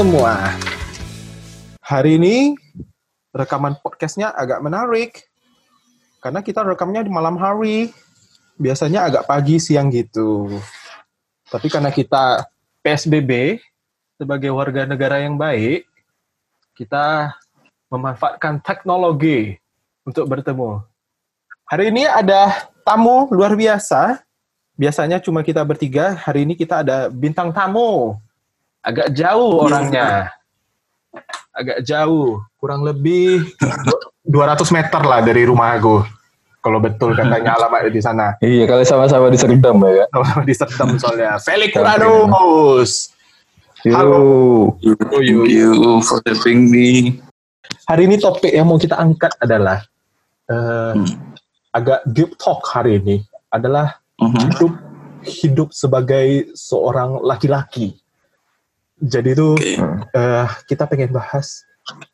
[0.00, 0.56] semua.
[1.84, 2.56] Hari ini
[3.36, 5.28] rekaman podcastnya agak menarik.
[6.24, 7.92] Karena kita rekamnya di malam hari.
[8.56, 10.56] Biasanya agak pagi siang gitu.
[11.52, 12.48] Tapi karena kita
[12.80, 13.60] PSBB
[14.16, 15.84] sebagai warga negara yang baik,
[16.80, 17.36] kita
[17.92, 19.60] memanfaatkan teknologi
[20.08, 20.80] untuk bertemu.
[21.68, 24.16] Hari ini ada tamu luar biasa.
[24.80, 28.16] Biasanya cuma kita bertiga, hari ini kita ada bintang tamu.
[28.80, 30.32] Agak jauh orangnya.
[31.52, 33.44] Agak jauh, kurang lebih
[34.24, 36.00] 200 meter lah dari rumah aku.
[36.60, 38.36] Kalau betul katanya alamat di sana.
[38.40, 40.04] Iya, kalau sama-sama di Serdam ya.
[40.12, 41.40] Kalau di Serdam soalnya.
[41.48, 42.92] Felix Uranus.
[43.80, 43.96] Yo.
[43.96, 44.24] Halo.
[45.08, 47.16] Thank you for having me.
[47.88, 49.80] Hari ini topik yang mau kita angkat adalah
[50.46, 51.06] eh, Hmm.
[51.70, 54.36] agak deep talk hari ini adalah Mhm.
[54.36, 54.72] hidup
[55.22, 57.96] hidup sebagai seorang laki-laki.
[59.00, 59.80] Jadi itu Oke.
[60.12, 61.64] eh, kita pengen bahas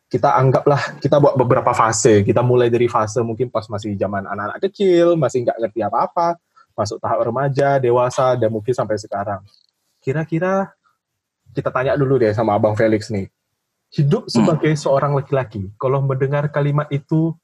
[0.06, 2.22] kita anggaplah kita buat beberapa fase.
[2.22, 6.38] Kita mulai dari fase mungkin pas masih zaman anak-anak kecil, masih nggak ngerti apa-apa,
[6.78, 9.42] masuk tahap remaja, dewasa, dan mungkin sampai sekarang.
[9.98, 10.70] Kira-kira
[11.50, 13.26] kita tanya dulu deh sama Abang Felix nih.
[13.90, 17.34] Hidup sebagai seorang laki-laki, kalau mendengar kalimat itu,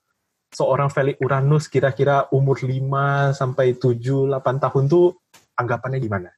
[0.53, 5.17] seorang Felix Uranus kira-kira umur 5 sampai 7, 8 tahun tuh
[5.57, 6.31] anggapannya gimana?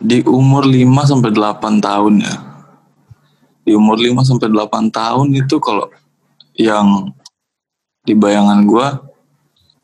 [0.00, 2.34] Di umur 5 sampai 8 tahun ya.
[3.64, 5.88] Di umur 5 sampai 8 tahun itu kalau
[6.54, 7.10] yang
[8.04, 9.00] di bayangan gua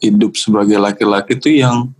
[0.00, 1.92] hidup sebagai laki-laki tuh yang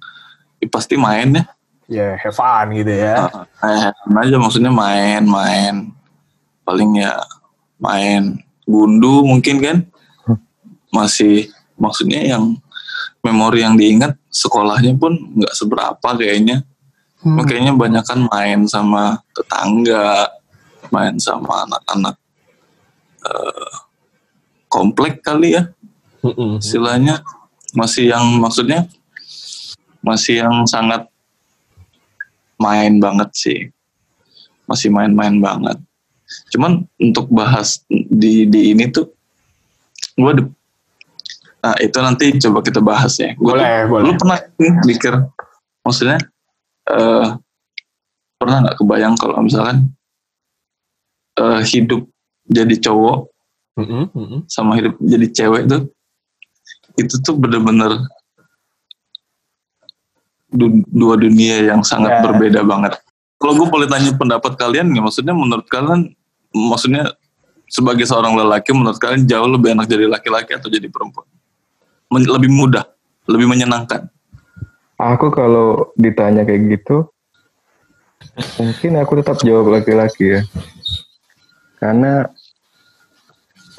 [0.60, 1.44] ya pasti main ya.
[1.90, 3.26] Ya, have fun gitu ya.
[3.58, 5.90] Kayak aja maksudnya main-main.
[6.62, 7.18] Paling ya
[7.82, 9.76] main gundu mungkin kan.
[10.94, 12.54] Masih maksudnya yang
[13.26, 16.62] memori yang diingat sekolahnya pun nggak seberapa kayaknya.
[17.20, 17.36] Hmm.
[17.36, 20.24] Makanya banyak kan main sama tetangga,
[20.88, 22.16] main sama anak-anak
[23.20, 23.74] eh,
[24.66, 25.68] komplek kali ya
[26.24, 26.56] Mm-mm.
[26.56, 27.20] istilahnya.
[27.70, 28.88] Masih yang maksudnya
[30.00, 31.06] masih yang sangat
[32.56, 33.60] main banget sih.
[34.64, 35.76] Masih main-main banget.
[36.54, 39.12] Cuman untuk bahas di di ini tuh
[40.16, 40.32] gue
[41.60, 43.36] nah itu nanti coba kita bahas ya.
[43.36, 44.04] Gua tuh- Boleh, boleh.
[44.08, 44.38] Lu pernah
[44.88, 45.12] mikir
[45.84, 46.16] maksudnya
[46.90, 47.26] eh
[48.36, 49.90] pernah nggak kebayang kalau misalkan
[51.36, 52.04] eh hidup
[52.50, 53.30] jadi cowok
[53.78, 54.40] Mm-mm, mm-mm.
[54.50, 55.82] sama hidup jadi cewek tuh
[56.98, 57.96] itu tuh bener-bener
[60.50, 62.22] du- dua dunia yang sangat Ya.
[62.26, 62.98] berbeda banget.
[63.40, 65.04] Kalau gue boleh tanya pendapat kalian nggak?
[65.06, 66.12] Maksudnya menurut kalian,
[66.52, 67.14] maksudnya
[67.70, 71.24] sebagai seorang lelaki, menurut kalian jauh lebih enak jadi laki-laki atau jadi perempuan?
[72.10, 72.84] Men- lebih mudah,
[73.30, 74.10] lebih menyenangkan.
[75.00, 77.08] Aku kalau ditanya kayak gitu,
[78.60, 80.40] mungkin aku tetap jawab laki-laki ya.
[81.80, 82.28] Karena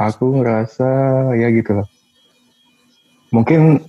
[0.02, 0.90] aku ngerasa
[1.38, 1.88] ya gitu lah.
[3.30, 3.86] Mungkin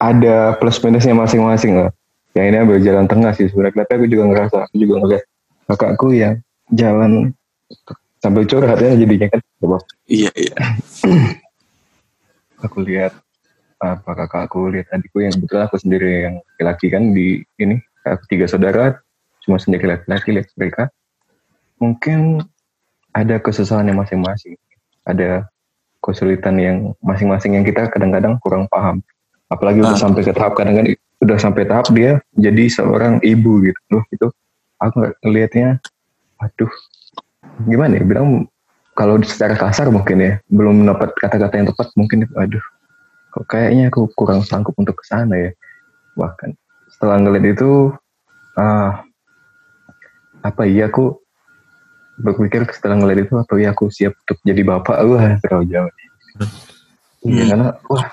[0.00, 1.92] ada plus minusnya masing-masing lah.
[2.32, 3.84] Yang ini ambil jalan tengah sih sebenarnya.
[3.84, 5.24] Tapi aku juga ngerasa, aku juga ngeliat
[5.68, 6.34] kakakku yang
[6.72, 7.36] jalan
[8.24, 9.40] sambil curhatnya jadinya kan.
[9.60, 9.76] Coba
[10.08, 10.56] Iya, iya.
[12.64, 13.12] aku lihat
[13.78, 17.78] apa kakakku lihat adikku yang betul aku sendiri yang laki-laki kan di ini.
[18.06, 18.98] Aku tiga saudara
[19.46, 20.82] cuma sendiri laki-laki lihat mereka.
[21.78, 22.42] Mungkin
[23.14, 24.58] ada kesusahan yang masing-masing.
[25.06, 25.46] Ada
[26.02, 29.02] kesulitan yang masing-masing yang kita kadang-kadang kurang paham.
[29.48, 30.02] Apalagi udah Ah.
[30.02, 34.26] sampai ke tahap kadang-kadang udah sampai tahap dia jadi seorang ibu gitu loh itu
[34.78, 35.82] aku ngelihatnya
[36.38, 36.70] aduh
[37.66, 38.04] gimana ya?
[38.06, 38.46] Bilang
[38.94, 42.62] kalau secara kasar mungkin ya belum mendapat kata-kata yang tepat mungkin aduh
[43.38, 45.50] kok kayaknya aku kurang sanggup untuk ke sana ya
[46.18, 46.58] bahkan
[46.90, 47.94] setelah ngeliat itu
[48.58, 49.06] ah
[50.42, 51.22] apa iya aku
[52.18, 56.50] berpikir setelah ngeliat itu apa iya aku siap untuk jadi bapak wah terlalu jauh iya
[57.18, 57.50] Hmm.
[57.50, 58.06] karena wah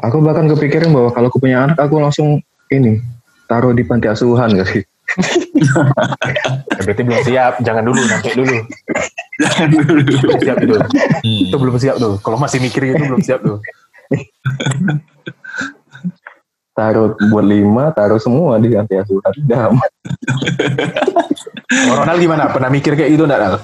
[0.00, 2.40] aku bahkan kepikiran bahwa kalau aku punya anak aku langsung
[2.72, 3.04] ini
[3.44, 4.80] taruh di panti asuhan kali
[5.60, 7.52] Ya, berarti belum siap.
[7.66, 8.56] Jangan dulu, nanti dulu.
[9.40, 10.00] Jangan dulu.
[10.04, 10.76] Belum siap itu.
[11.24, 12.20] Itu belum siap tuh.
[12.20, 13.58] Kalau masih mikir itu belum siap tuh.
[16.80, 19.32] taruh buat lima taruh semua di panti asuhan.
[21.70, 22.48] Oh, Ronald gimana?
[22.50, 23.60] Pernah mikir kayak gitu enggak?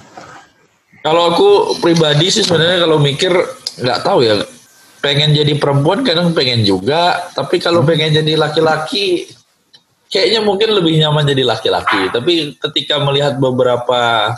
[1.01, 3.33] Kalau aku pribadi sih sebenarnya kalau mikir
[3.81, 4.45] nggak tahu ya.
[5.01, 9.31] Pengen jadi perempuan kadang pengen juga, tapi kalau pengen jadi laki-laki
[10.11, 12.11] kayaknya mungkin lebih nyaman jadi laki-laki.
[12.11, 14.35] Tapi ketika melihat beberapa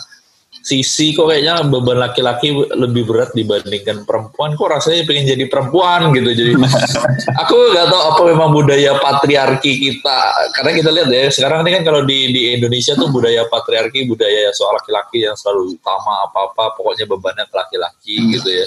[0.60, 4.52] sisi kok kayaknya beban laki-laki lebih berat dibandingkan perempuan.
[4.54, 6.52] Kok rasanya pengen jadi perempuan gitu jadi
[7.42, 10.20] aku nggak tahu apa memang budaya patriarki kita.
[10.52, 14.52] Karena kita lihat ya sekarang ini kan kalau di di Indonesia tuh budaya patriarki budaya
[14.52, 18.66] soal laki-laki yang selalu utama apa-apa pokoknya bebannya ke laki-laki gitu ya.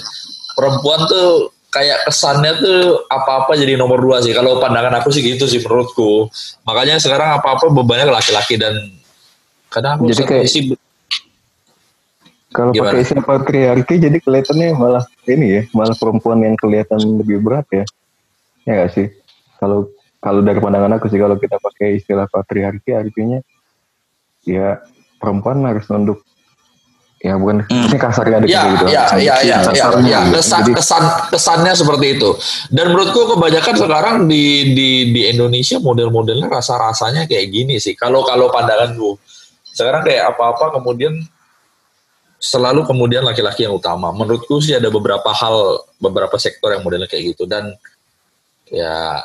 [0.58, 4.36] Perempuan tuh kayak kesannya tuh apa-apa jadi nomor dua sih.
[4.36, 6.28] Kalau pandangan aku sih gitu sih menurutku.
[6.68, 8.76] Makanya sekarang apa-apa bebannya ke laki-laki dan
[9.72, 10.76] kadang aku Jadi kayak- sisi
[12.52, 17.64] Kalau pakai istilah patriarki jadi kelihatannya malah ini ya, malah perempuan yang kelihatan lebih berat
[17.72, 17.84] ya.
[18.68, 19.06] Ya nggak sih?
[19.56, 19.88] Kalau
[20.22, 23.42] kalau dari pandangan aku sih kalau kita pakai istilah patriarki artinya
[24.46, 24.78] ya
[25.18, 26.22] perempuan harus nunduk
[27.22, 27.86] ya bukan Hmm.
[27.86, 28.86] ini kasarnya ada Ya, gitu.
[28.90, 30.34] ya, ya, ya, ya, Kasarnya ya, gitu.
[30.42, 32.30] kesan, Jadi kesan, kesannya seperti itu.
[32.66, 37.94] Dan menurutku kebanyakan sekarang di di di Indonesia model-modelnya rasa-rasanya kayak gini sih.
[37.94, 39.14] Kalau kalau pandanganku
[39.70, 41.14] sekarang kayak apa-apa kemudian
[42.42, 44.10] selalu kemudian laki-laki yang utama.
[44.10, 47.46] Menurutku sih ada beberapa hal, beberapa sektor yang modelnya kayak gitu.
[47.46, 47.70] Dan
[48.66, 49.22] ya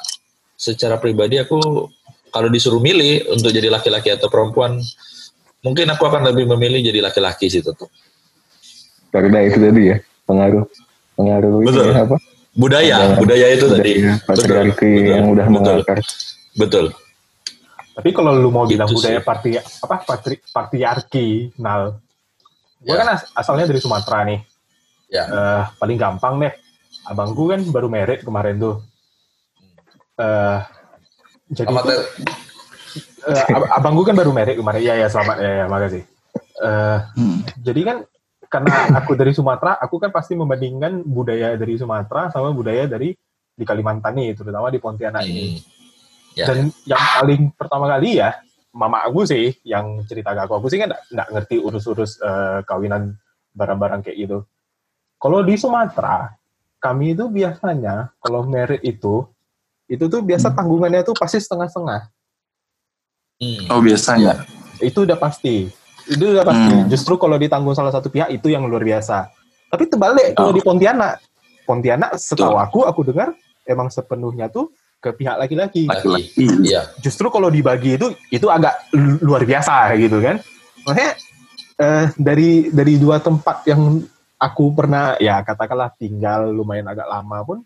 [0.54, 1.90] secara pribadi aku
[2.30, 4.78] kalau disuruh milih untuk jadi laki-laki atau perempuan,
[5.60, 7.90] mungkin aku akan lebih memilih jadi laki-laki sih tetap.
[9.08, 10.68] karena itu tadi ya pengaruh
[11.16, 11.88] pengaruh ini Betul.
[11.88, 12.18] ya, apa?
[12.54, 15.98] budaya Budaya- budaya itu tadi budaya patriarki Betul, yang udah betul, mengakar.
[16.54, 16.86] betul
[17.98, 19.26] Tapi kalau lu mau bilang Gitu budaya sih.
[19.26, 21.28] parti apa patri, patriarki,
[21.58, 21.98] nal.
[22.88, 23.04] Gue Ya.
[23.04, 24.40] kan as- asalnya dari Sumatera nih.
[25.08, 26.52] ya Eh, paling gampang deh.
[27.08, 28.84] Abangku kan baru merit kemarin tuh.
[30.16, 30.60] Eh
[31.48, 32.04] jadi sama tuh, te-
[33.32, 34.84] eh, ab- abangku kan baru merit kemarin.
[34.84, 36.04] Ya ya selamat ya ya makasih.
[36.60, 37.40] Eh Hmm.
[37.56, 37.98] jadi kan
[38.48, 43.12] karena aku dari Sumatera, aku kan pasti membandingkan budaya dari Sumatera sama budaya dari
[43.52, 45.56] di Kalimantan nih, terutama di Pontianak ini.
[45.56, 45.60] Hmm.
[46.36, 46.46] Ya.
[46.46, 48.36] Dan yang paling pertama kali ya,
[48.78, 50.62] mama aku sih yang cerita ke aku.
[50.62, 53.18] Aku sih kan nggak- ngerti urus-urus eh, kawinan
[53.52, 54.38] barang-barang kayak gitu.
[55.18, 56.30] Kalau di Sumatera,
[56.78, 59.26] kami itu biasanya kalau merit itu,
[59.90, 62.02] itu tuh biasa tanggungannya tuh pasti setengah-setengah.
[63.42, 63.62] Hmm.
[63.74, 64.46] Oh biasanya.
[64.78, 65.70] Itu udah pasti.
[66.06, 66.74] Itu udah pasti.
[66.78, 66.86] Hmm.
[66.86, 69.26] Justru kalau ditanggung salah satu pihak itu yang luar biasa.
[69.68, 70.56] Tapi terbalik kalau Oh.
[70.56, 71.18] di Pontianak.
[71.66, 73.36] Pontianak setahu aku, aku dengar
[73.68, 75.86] emang sepenuhnya tuh ke pihak laki-laki.
[75.86, 76.46] Laki-laki.
[76.66, 76.90] Iya.
[77.00, 80.42] justru kalau dibagi itu itu agak lu- luar biasa gitu kan
[80.84, 81.12] makanya
[81.78, 84.02] eh, dari dari dua tempat yang
[84.42, 87.58] aku pernah ya katakanlah tinggal lumayan agak lama pun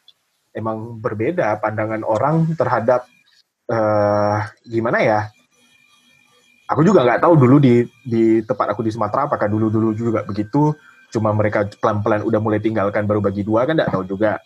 [0.52, 3.08] emang berbeda pandangan orang terhadap
[3.72, 4.38] eh,
[4.68, 5.20] gimana ya
[6.68, 10.24] aku juga nggak tahu dulu di di tempat aku di Sumatera apakah dulu dulu juga
[10.24, 10.76] begitu
[11.12, 14.40] cuma mereka pelan-pelan udah mulai tinggalkan baru bagi dua kan nggak tahu juga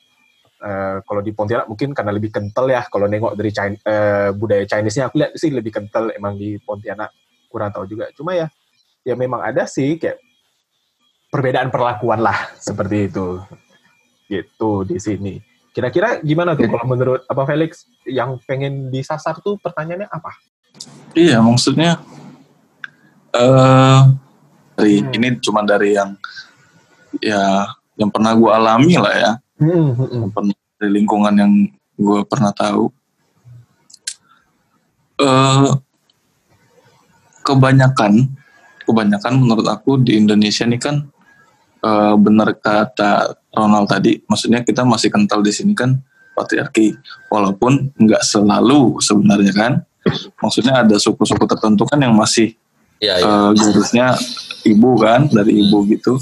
[0.66, 4.66] Eh, kalau di Pontianak mungkin karena lebih kental ya kalau nengok dari China, eh, budaya
[4.66, 7.14] Chinese-nya aku lihat sih lebih kental emang di Pontianak
[7.54, 8.10] kurang tahu juga.
[8.18, 8.50] Cuma ya
[9.06, 10.18] ya memang ada sih kayak
[11.30, 13.46] perbedaan perlakuan lah seperti itu.
[14.26, 15.38] Gitu di sini.
[15.70, 17.86] Kira-kira gimana tuh kalau menurut apa Felix?
[18.10, 20.34] Yang pengen disasar tuh pertanyaannya apa?
[21.14, 22.02] Iya, maksudnya
[23.38, 24.02] eh
[24.74, 25.14] dari Hmm.
[25.14, 26.18] ini cuma dari yang
[27.22, 27.70] ya
[28.02, 30.52] yang pernah gue alami lah ya, Hmm, hmm, hmm.
[30.76, 31.52] dari lingkungan yang
[31.96, 32.92] gue pernah tahu.
[35.16, 35.72] Eh
[37.46, 38.36] kebanyakan,
[38.84, 41.08] kebanyakan menurut aku di Indonesia ini kan
[41.80, 45.96] eh, benar kata Ronald tadi, maksudnya kita masih kental di sini kan
[46.36, 46.92] patriarki,
[47.32, 49.74] walaupun nggak selalu sebenarnya kan.
[50.38, 52.54] Maksudnya ada suku-suku tertentu kan yang masih
[53.04, 53.28] Iya, iya.
[53.28, 54.08] eh, garisnya
[54.64, 56.16] ibu kan dari ibu gitu.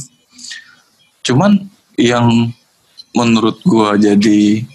[1.21, 2.49] Cuman yang
[3.13, 4.65] menurut gua jadi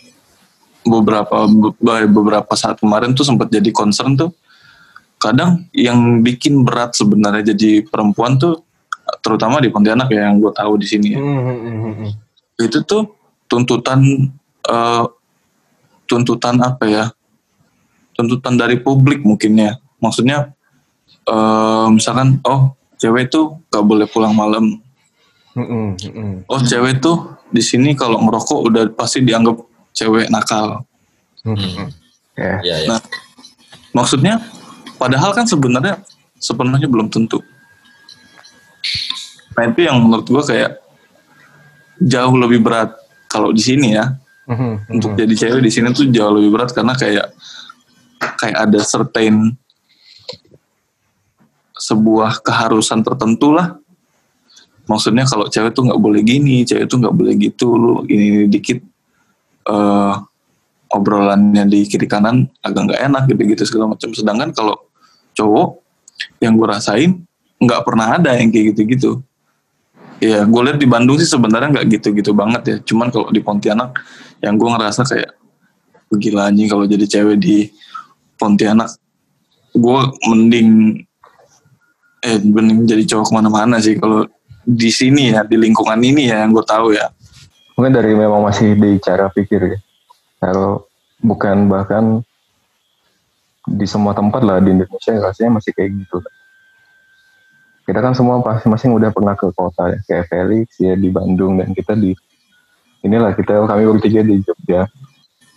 [0.87, 4.33] beberapa be- beberapa saat kemarin tuh sempat jadi concern tuh
[5.19, 8.63] kadang yang bikin berat sebenarnya jadi perempuan tuh
[9.21, 11.21] terutama di Pontianak ya yang gue tahu di sini ya.
[11.21, 12.11] Hmm, hmm, hmm, hmm.
[12.63, 13.03] itu tuh
[13.51, 14.01] tuntutan
[14.69, 15.05] eh,
[16.07, 17.05] tuntutan apa ya
[18.15, 20.55] tuntutan dari publik mungkin ya maksudnya
[21.27, 24.79] eh, misalkan oh cewek tuh gak boleh pulang malam
[25.59, 26.35] Hmm, hmm, hmm, hmm.
[26.47, 29.57] oh cewek tuh di sini kalau ngerokok udah pasti dianggap
[29.97, 30.85] cewek nakal
[31.47, 31.89] Hmm, hmm, hmm.
[32.35, 32.55] Ya.
[32.61, 32.89] Iya, iya.
[32.91, 33.01] Nah,
[33.95, 34.43] maksudnya
[34.99, 36.03] padahal kan sebenarnya
[36.37, 37.41] sepenuhnya belum tentu
[39.55, 40.79] nah itu yang menurut gua kayak
[41.99, 42.95] jauh lebih berat
[43.27, 44.95] kalau di sini ya Hmm, hmm, hmm.
[44.97, 47.37] untuk jadi cewek di sini tuh jauh lebih berat karena kayak
[48.41, 49.53] kayak ada certain
[51.77, 53.77] sebuah keharusan tertentu lah
[54.89, 58.47] maksudnya kalau cewek tuh nggak boleh gini cewek tuh nggak boleh gitu lu ini, ini
[58.49, 58.81] dikit
[59.69, 60.15] eh
[60.89, 64.09] obrolannya di kiri kanan agak nggak enak gitu gitu segala macam.
[64.17, 64.89] Sedangkan kalau
[65.37, 65.85] cowok
[66.41, 67.21] yang gue rasain
[67.61, 69.11] nggak pernah ada yang kayak gitu gitu
[70.19, 72.77] ya gue lihat di Bandung sih sebenarnya nggak gitu-gitu banget ya.
[72.83, 74.01] Cuman kalau di Pontianak
[74.41, 75.31] yang gue ngerasa kayak
[76.17, 77.69] gila anjing kalau jadi cewek di
[78.41, 78.89] Pontianak
[79.77, 81.05] gue mending
[82.25, 84.25] eh mending jadi cowok ke mana-mana sih kalau
[84.69, 87.09] di sini ya di lingkungan ini ya yang gue tahu ya
[87.79, 89.79] Mungkin dari memang masih di cara pikir ya.
[90.43, 90.91] Kalau
[91.23, 92.27] bukan bahkan
[93.71, 96.19] di semua tempat lah di Indonesia rasanya masih kayak gitu.
[97.87, 101.71] Kita kan semua masing-masing udah pernah ke kota ya, kayak Felix ya di Bandung dan
[101.71, 102.19] kita di
[103.07, 104.91] inilah kita kami bertiga di Jogja.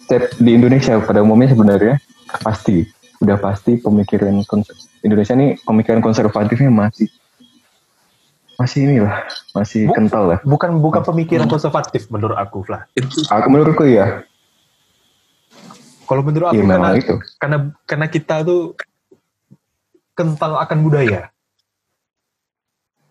[0.06, 1.98] Setiap di Indonesia pada umumnya sebenarnya
[2.46, 2.86] pasti
[3.18, 7.10] udah pasti pemikiran konser, Indonesia nih pemikiran konservatifnya masih
[8.62, 9.25] masih inilah
[9.58, 10.39] masih Bu- kental lah.
[10.46, 12.62] Bukan bukan pemikiran konservatif menurut aku,
[12.94, 14.22] itu Aku menurutku ya,
[16.06, 17.15] Kalau menurut aku memang karena, itu.
[17.41, 17.58] karena
[17.89, 18.77] karena kita tuh
[20.13, 21.34] kental akan budaya.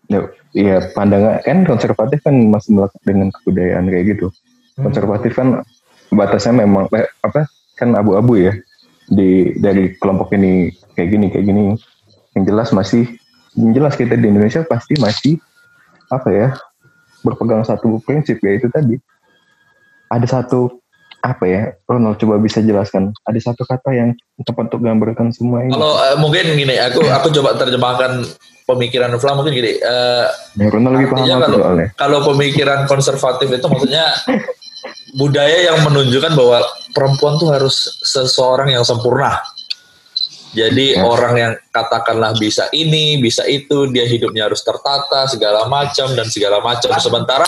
[0.07, 4.27] Ya, Iya pandangan kan konservatif kan masih melekat dengan kebudayaan kayak gitu.
[4.75, 4.91] Hmm.
[4.91, 5.63] Konservatif kan
[6.11, 7.47] batasnya memang eh, apa
[7.79, 8.53] kan abu-abu ya
[9.07, 11.63] di dari kelompok ini kayak gini kayak gini.
[12.35, 13.03] Yang jelas masih
[13.55, 15.35] jelas kita di Indonesia pasti masih
[16.07, 16.47] apa ya
[17.21, 18.97] berpegang satu prinsip yaitu tadi
[20.11, 20.81] ada satu
[21.21, 24.09] apa ya Ronald coba bisa jelaskan ada satu kata yang
[24.41, 28.25] tepat untuk gambarkan semua ini Kalau eh, mungkin gini, aku aku coba terjemahkan
[28.65, 29.77] pemikiran Flam mungkin gini.
[29.77, 30.25] eh,
[30.57, 34.05] ya, Ronald lebih paham kalau soalnya kalau pemikiran konservatif itu maksudnya
[35.13, 36.65] budaya yang menunjukkan bahwa
[36.97, 39.37] perempuan tuh harus seseorang yang sempurna.
[40.51, 41.07] Jadi Ya.
[41.07, 46.59] orang yang katakanlah bisa ini, bisa itu, dia hidupnya harus tertata segala macam dan segala
[46.59, 46.91] macam.
[46.99, 47.47] Sementara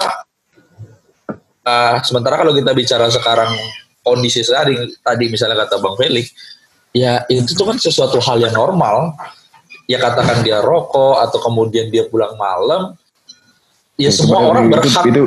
[1.63, 3.51] eh, sementara kalau kita bicara sekarang
[3.99, 6.31] kondisi tadi tadi misalnya kata Bang Felix,
[6.91, 9.15] ya itu tuh kan sesuatu hal yang normal.
[9.83, 12.95] Ya katakan dia rokok atau kemudian dia pulang malam,
[13.99, 15.03] ya semua sebenarnya orang itu, berhak.
[15.03, 15.21] itu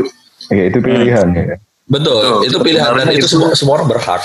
[0.48, 1.44] ya itu pilihan ya
[1.86, 2.64] Betul, Betul, itu betul.
[2.66, 4.22] pilihan dan itu itu- semua semua orang berhak.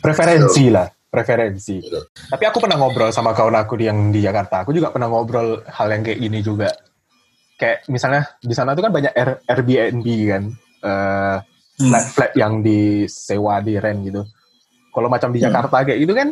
[0.00, 1.78] Preferensi lah, preferensi.
[1.78, 2.10] Betul.
[2.10, 4.66] Tapi aku pernah ngobrol sama kawan aku di- yang di Jakarta.
[4.66, 6.74] Aku juga pernah ngobrol hal yang kayak gini juga.
[7.54, 10.42] Kayak misalnya di sana tuh kan banyak Air- Airbnb kan,
[10.82, 11.36] eh,
[11.78, 14.22] flat-flat yang disewa di rent gitu.
[14.90, 15.46] Kalau macam di Hmm.
[15.50, 16.28] Jakarta kayak gitu kan,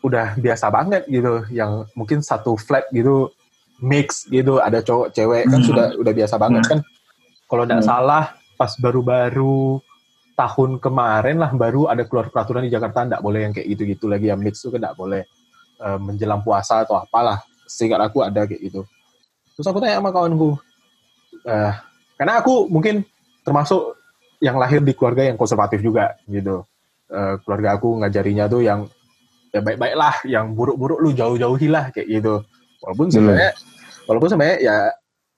[0.00, 1.44] udah biasa banget gitu.
[1.52, 3.28] Yang mungkin satu flat gitu
[3.76, 5.68] mix gitu, ada cowok cewek kan Hmm.
[5.68, 6.80] sudah udah biasa banget kan.
[7.44, 7.84] Kalau Hmm.
[7.84, 8.24] salah
[8.56, 9.84] pas baru-baru
[10.36, 14.28] tahun kemarin lah baru ada keluar peraturan di Jakarta nggak boleh yang kayak gitu-gitu lagi.
[14.28, 15.22] Yang mix itu kan nggak boleh
[15.80, 17.40] eh, menjelang puasa atau apalah.
[17.66, 18.84] Seingat aku ada kayak gitu.
[19.56, 20.60] Terus aku tanya sama kawanku
[21.48, 21.72] eh,
[22.20, 23.02] karena aku mungkin
[23.40, 23.96] termasuk
[24.44, 26.68] yang lahir di keluarga yang konservatif juga gitu.
[27.08, 28.84] Eh, keluarga aku ngajarinya tuh yang
[29.54, 32.44] ya baik-baik lah yang buruk-buruk lu jauh-jauhi lah kayak gitu.
[32.84, 33.14] Walaupun Dulu.
[33.16, 33.52] sebenarnya
[34.04, 34.76] walaupun sebenarnya ya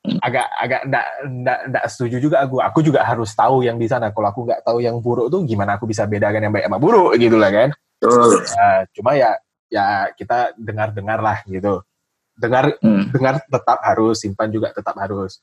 [0.05, 2.62] agak agak ndak ndak ndak setuju juga aku.
[2.62, 4.14] Aku juga harus tahu yang di sana.
[4.14, 7.19] Kalau aku nggak tahu yang buruk tuh gimana aku bisa bedakan yang baik sama buruk
[7.19, 7.69] gitu lah kan?
[7.99, 8.31] Betul.
[8.47, 9.31] Eh, cuma ya
[9.69, 11.83] ya kita dengar dengar lah gitu.
[12.38, 13.11] Dengar Hmm.
[13.11, 15.43] dengar tetap harus simpan juga tetap harus.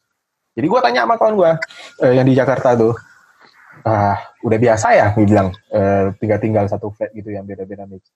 [0.56, 1.52] Jadi gua tanya sama kawan gua
[2.02, 2.96] eh, yang di Jakarta tuh
[3.84, 5.08] ah udah biasa ya?
[5.14, 8.08] Dia bilang eh, tinggal tinggal satu flat gitu yang beda-beda mix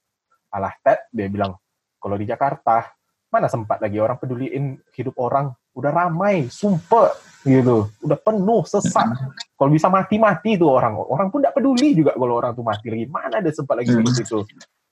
[0.49, 1.53] alah Ted dia bilang
[2.01, 2.89] kalau di Jakarta
[3.29, 7.87] mana sempat lagi orang peduliin hidup orang udah ramai sumpah gitu.
[8.03, 9.07] Udah penuh sesak
[9.55, 10.99] kalau bisa mati-mati tuh orang.
[10.99, 13.05] Orang pun tidak peduli juga kalau orang tuh mati lagi.
[13.07, 14.03] Mana ada sempat lagi Hmm.
[14.05, 14.43] gitu.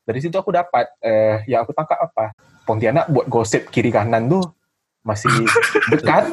[0.07, 2.31] Dari situ aku dapat eh, yang aku tangkap apa?
[2.63, 4.43] Pontianak buat gosip kiri kanan tuh
[5.03, 5.29] masih
[5.91, 6.31] dekat.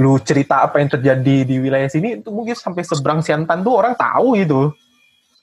[0.00, 3.92] Lu cerita apa yang terjadi di wilayah sini itu mungkin sampai seberang Siantan tuh orang
[3.98, 4.72] tahu itu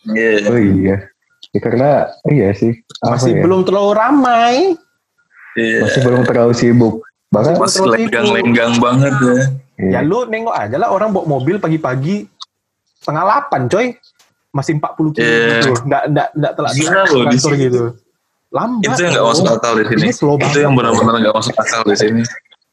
[0.08, 0.50] Iya.
[0.50, 0.96] oh iya.
[1.54, 1.90] Ya, karena
[2.32, 2.74] iya sih.
[3.04, 4.56] Apa masih ya, belum terlalu ramai.
[5.58, 5.84] Iya.
[5.84, 6.96] masih belum terlalu sibuk
[7.40, 7.84] bahkan itu.
[7.86, 9.36] lenggang-lenggang banget ya.
[9.78, 12.26] iya, ya lu nengok aja lah orang bawa mobil pagi-pagi
[12.98, 13.86] setengah delapan coy
[14.50, 15.48] masih 40 kilo Iya.
[15.60, 17.64] gitu nggak nggak nggak telat Gila loh, di kantor sini.
[17.64, 17.84] gitu
[18.48, 20.00] lambat Itu yang nggak masuk akal di sini.
[20.00, 22.22] Ini slow Itu yang benar-benar nggak masuk akal di sini.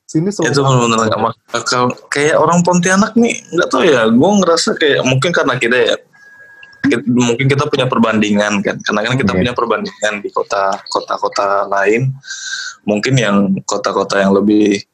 [0.05, 1.85] sini slow itu benar-benar nggak masuk akal.
[2.07, 4.07] Kayak orang Pontianak nih, nggak tahu ya.
[4.07, 5.95] Gue ngerasa kayak mungkin karena kita ya,
[7.07, 8.77] mungkin kita punya perbandingan kan.
[8.81, 9.39] Karena kan kita Iya.
[9.41, 12.13] punya perbandingan di kota kota-kota lain.
[12.85, 14.85] Mungkin yang kota-kota yang lebih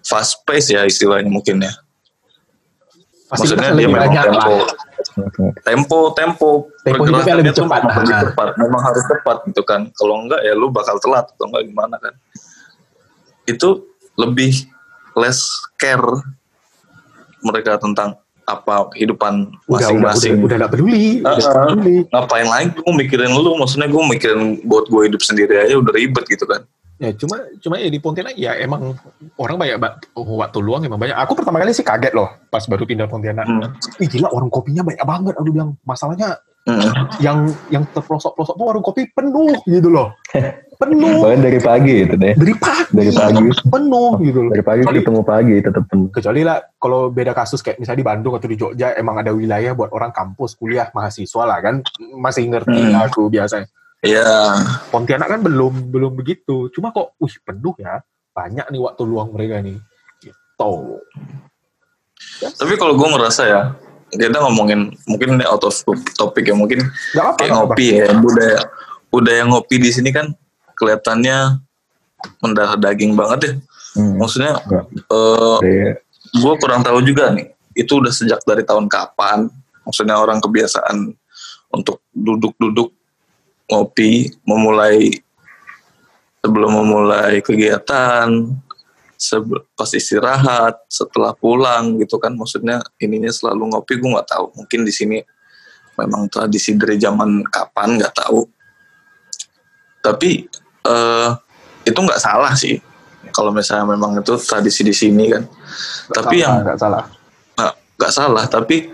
[0.00, 1.72] fast pace ya istilahnya mungkin ya.
[3.28, 4.68] Fasilitas Maksudnya dia lebih memang banyak tempo, lah
[5.64, 6.50] tempo, tempo,
[6.84, 7.80] Tempo hidupnya lebih cepat.
[7.80, 8.22] memang lebih Ah.
[8.28, 8.48] cepat.
[8.60, 9.80] Memang harus cepat gitu kan.
[9.96, 12.12] Kalau enggak ya lu bakal telat atau enggak gimana kan.
[13.44, 14.68] Itu lebih
[15.16, 16.04] less care
[17.40, 18.20] mereka tentang
[18.52, 20.32] apa kehidupan udah udah udah masing-masing.
[20.38, 21.66] udah nggak peduli udah Ah, ah.
[21.66, 25.92] peduli Ngapain lagi gue mikirin lu, maksudnya gue mikirin buat gue hidup sendiri aja udah
[25.92, 26.62] ribet gitu kan.
[26.96, 28.94] Ya cuma cuma ya di Pontianak ya emang
[29.34, 31.16] orang banyak ba- waktu luang emang banyak.
[31.16, 33.42] Aku pertama kali sih kaget loh pas baru pindah Pontianak.
[33.42, 33.74] Hmm.
[33.98, 35.34] Ih gila warung kopinya banyak banget.
[35.34, 36.78] Aku bilang masalahnya Hmm.
[37.18, 40.14] yang yang terpelosok-pelosok tuh warung kopi penuh gitu loh.
[40.78, 42.38] Penuh Bahkan dari pagi itu deh.
[42.38, 42.86] dari pagi.
[42.94, 43.42] Dari pagi.
[43.66, 44.50] penuh gitu loh.
[44.54, 46.08] Dari pagi Kecuali- ketemu pagi tetap penuh.
[46.14, 49.74] Kecuali lah kalau beda kasus kayak misalnya di Bandung atau di Jogja emang ada wilayah
[49.74, 51.82] buat orang kampus kuliah mahasiswa lah kan
[52.14, 53.10] masih ngerti Hmm.
[53.10, 53.66] aku biasanya.
[53.98, 54.54] Iya.
[54.90, 56.70] Pontianak kan belum belum begitu.
[56.70, 58.02] Cuma kok, wih penuh ya.
[58.30, 59.78] Banyak nih waktu luang mereka nih.
[60.18, 60.72] Gitu.
[62.42, 63.62] Tapi kalau gue ngerasa ya,
[64.12, 65.72] kita ngomongin mungkin ini out of
[66.14, 66.84] topic ya mungkin
[67.16, 67.36] Gak apa-apa.
[67.40, 68.60] kayak nggak ngopi ya budaya
[69.08, 70.36] budaya ngopi di sini kan
[70.76, 71.60] kelihatannya
[72.38, 73.52] mendarah daging banget ya.
[73.92, 74.16] Hmm.
[74.20, 74.84] Maksudnya Enggak.
[75.10, 75.90] eh
[76.32, 79.48] gue kurang tahu juga nih itu udah sejak dari tahun kapan
[79.84, 81.12] maksudnya orang kebiasaan
[81.72, 82.92] untuk duduk-duduk
[83.68, 85.08] ngopi memulai
[86.40, 88.28] sebelum memulai kegiatan
[89.78, 94.46] pas istirahat setelah pulang gitu kan maksudnya ininya selalu ngopi gue nggak tahu.
[94.58, 95.18] Mungkin di sini
[95.96, 98.42] memang tradisi dari zaman kapan nggak tahu.
[100.02, 100.30] Tapi
[100.88, 101.30] eh,
[101.86, 102.82] itu nggak salah sih.
[103.32, 105.46] Kalau misalnya memang itu tradisi di sini kan.
[106.10, 107.06] Tapi yang nggak salah.
[107.54, 108.44] nggak nggak salah.
[108.50, 108.90] Tapi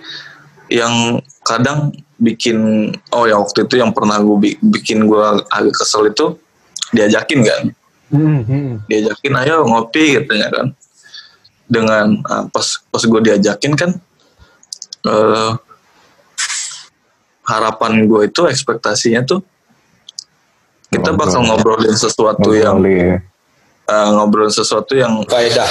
[0.69, 6.37] yang kadang bikin oh ya waktu itu yang pernah gue bikin gue agak kesel itu
[6.93, 7.63] diajakin kan
[8.09, 8.89] Hmm, hmm.
[8.89, 10.67] diajakin ayo ngopi katanya kan
[11.69, 13.91] dengan ah, pas pas gue diajakin kan
[15.05, 15.51] eh,
[17.45, 19.41] harapan gue itu ekspektasinya tuh
[20.89, 23.17] kita bakal ngobrolin sesuatu yang Ngobrol, ya.
[23.87, 25.69] eh, ngobrolin sesuatu yang Faedah.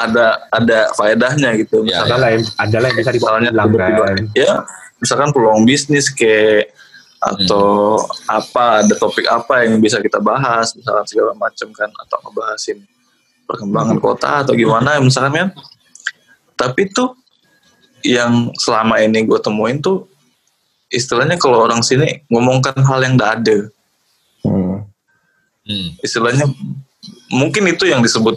[0.00, 3.92] ada ada faedahnya gitu Ya, misalkan Ada lah yang ada lah yang bisa dibawa misalnya
[3.92, 4.16] kan.
[4.32, 4.52] ya
[4.98, 6.72] misalkan peluang bisnis kayak
[7.22, 12.82] atau apa ada topik apa yang bisa kita bahas misalkan segala macam kan atau ngebahasin
[13.46, 15.48] perkembangan kota atau gimana misalkan kan.
[16.58, 17.14] Tapi tuh
[18.02, 20.10] yang selama ini gue temuin tuh
[20.90, 23.58] istilahnya kalau orang sini ngomongkan hal yang gak ada.
[24.42, 24.82] Hmm.
[25.62, 25.94] Hmm.
[26.02, 26.50] istilahnya
[27.30, 28.34] mungkin itu yang disebut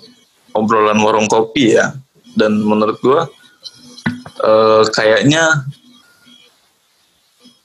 [0.54, 1.98] obrolan warung kopi ya.
[2.38, 3.26] Dan menurut gua
[4.46, 5.66] eh, kayaknya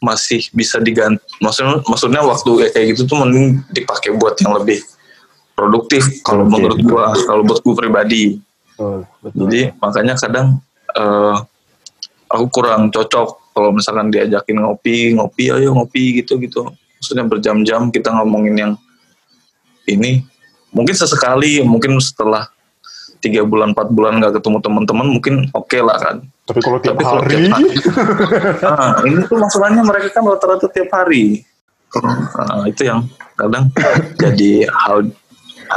[0.01, 4.81] masih bisa diganti maksudnya maksudnya waktu kayak gitu tuh mending dipakai buat yang lebih
[5.53, 6.53] produktif kalau Oke.
[6.57, 8.41] menurut gua kalau buat gua pribadi
[8.81, 9.39] Betul, betul.
[9.45, 10.47] jadi makanya kadang
[10.97, 11.37] eh,
[12.33, 18.09] aku kurang cocok kalau misalkan diajakin ngopi ngopi ayo ngopi gitu gitu maksudnya berjam-jam kita
[18.17, 18.73] ngomongin yang
[19.85, 20.25] ini
[20.73, 22.49] mungkin sesekali mungkin setelah
[23.21, 26.17] tiga bulan empat bulan nggak ketemu teman-teman mungkin oke lah kan
[26.51, 27.69] Tapi kalau tiap Tapi kalau hari, tiap hari?
[28.59, 31.47] nah, ini tuh masalahnya mereka kan rata-rata tiap hari.
[31.95, 33.07] Nah, itu yang
[33.39, 33.71] kadang
[34.23, 35.15] jadi hal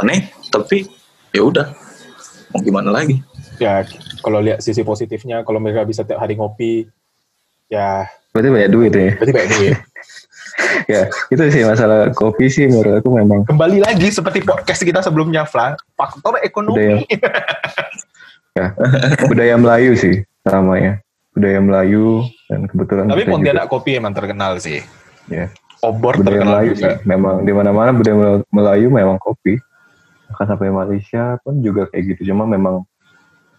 [0.02, 0.90] aneh tapi
[1.30, 1.70] ya udah.
[2.50, 3.22] Mau gimana lagi?
[3.62, 3.86] Ya
[4.18, 6.90] kalau lihat sisi positifnya, kalau mereka bisa tiap hari ngopi,
[7.70, 8.10] ya.
[8.34, 9.14] Berarti banyak duit ya.
[9.14, 9.78] berarti banyak duit.
[10.86, 13.42] Ya, itu sih masalah kopi sih menurut aku memang.
[13.42, 17.02] Kembali lagi seperti podcast kita sebelumnya, Fla, faktor ekonomi.
[18.54, 18.70] ya
[19.26, 21.00] budaya Melayu sih namanya.
[21.34, 24.78] Budaya Melayu dan kebetulan Tapi Pontianak kopi emang terkenal sih.
[25.26, 25.50] ya,
[25.82, 26.78] Obor budaya terkenal Melayu juga.
[26.78, 26.94] sih.
[27.02, 28.16] Memang di mana-mana budaya
[28.48, 29.58] Melayu memang kopi.
[30.30, 32.30] Bahkan sampai Malaysia pun juga kayak gitu.
[32.30, 32.86] Cuma memang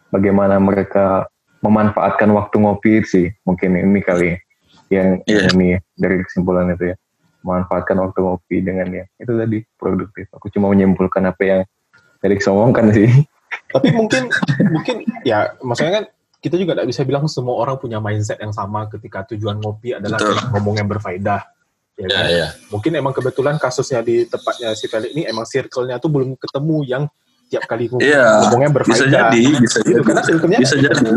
[0.08, 1.28] bagaimana mereka
[1.60, 4.38] memanfaatkan waktu ngopi sih mungkin ini kali
[4.94, 5.50] yang Iya.
[5.52, 6.96] ini ya, dari kesimpulan itu ya
[7.42, 11.62] memanfaatkan waktu ngopi dengan yang itu tadi produktif aku cuma menyimpulkan apa yang
[12.22, 13.10] Felix omongkan sih
[13.74, 14.30] Tapi mungkin
[14.70, 14.96] mungkin
[15.26, 16.06] ya maksudnya kan
[16.46, 20.22] kita juga tidak bisa bilang semua orang punya mindset yang sama ketika tujuan ngopi adalah
[20.54, 21.42] ngomong yang berfaedah.
[21.96, 22.26] Ya Ya, kan?
[22.30, 22.48] ya.
[22.70, 27.04] Mungkin emang kebetulan kasusnya di tempatnya si Felix ini emang circle-nya tuh belum ketemu yang
[27.48, 28.94] tiap kali ngomong, Iya, ngomongnya berfaedah.
[29.00, 31.08] bisa jadi bisa Gitu, jadi karena circle-nya bisa jadi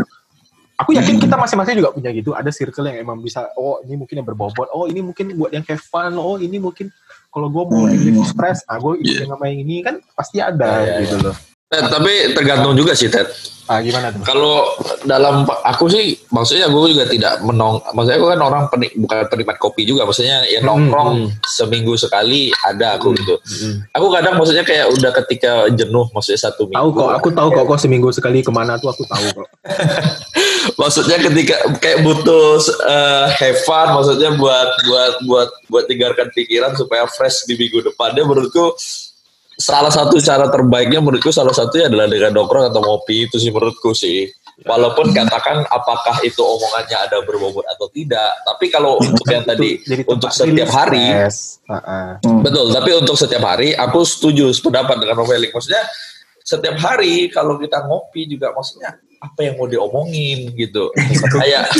[0.79, 2.31] Aku yakin kita masing-masing juga punya gitu.
[2.31, 5.67] Ada circle yang emang bisa, oh ini mungkin yang berbobot, oh ini mungkin buat yang
[5.75, 6.87] fun, oh ini mungkin
[7.27, 8.23] kalau gue mau Hmm.
[8.23, 9.27] stress, ah gue Iya.
[9.27, 11.35] yang sama yang ini kan pasti ada Ya, ya, gitu loh.
[11.69, 13.29] Ted, tapi tergantung juga sih Ted.
[13.69, 14.25] Ah gimana tuh?
[14.25, 14.65] Kalau
[15.05, 19.57] dalam aku sih maksudnya gue juga tidak menong maksudnya aku kan orang penik, bukan penikmat
[19.61, 23.37] kopi juga maksudnya ya Hmm, nongkrong seminggu sekali ada aku gitu.
[23.37, 23.85] Mm-mm.
[23.93, 26.81] Aku kadang maksudnya kayak udah ketika jenuh maksudnya satu minggu.
[26.81, 29.47] Tahu kok, aku tahu kok, kok seminggu sekali ke mana tuh aku tahu kok.
[30.81, 32.57] maksudnya ketika kayak butuh
[32.89, 38.25] uh, have fun maksudnya buat buat buat buat tinggalkan pikiran supaya fresh di minggu depannya
[38.25, 38.73] menurutku
[39.59, 43.91] salah satu cara terbaiknya menurutku salah satunya adalah dengan nongkrong atau ngopi itu sih menurutku
[43.91, 44.31] sih
[44.67, 50.03] Walaupun katakan apakah itu omongannya ada berbobot atau tidak, tapi kalau untuk yang tadi Jadi
[50.03, 51.31] untuk setiap hari.
[51.63, 52.43] Hmm.
[52.43, 52.67] betul.
[52.75, 55.55] Tapi untuk setiap hari, aku setuju sependapat dengan Novelik.
[55.55, 55.79] Maksudnya
[56.43, 60.91] setiap hari kalau kita ngopi juga, maksudnya apa yang mau diomongin gitu.
[61.39, 61.71] Kayak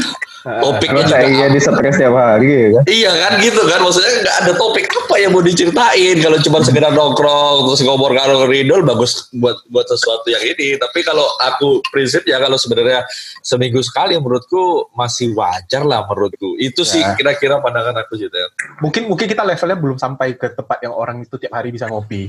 [0.43, 2.83] topiknya juga saya jadi stres tiap hari ya kan.
[2.87, 3.79] Iya kan gitu kan.
[3.83, 6.15] Maksudnya nggak ada topik apa yang mau diceritain.
[6.23, 10.79] Kalau cuma sekedar nongkrong terus ngobrol kalau ridol bagus buat buat sesuatu yang ini.
[10.79, 13.03] Tapi kalau aku prinsip ya kalau sebenarnya
[13.43, 16.55] seminggu sekali menurutku masih wajar lah menurutku.
[16.55, 17.15] Itu sih Ya.
[17.15, 18.51] kira-kira pandangan aku gitu ya
[18.83, 22.27] Mungkin mungkin kita levelnya belum sampai ke tempat yang orang itu tiap hari bisa ngopi.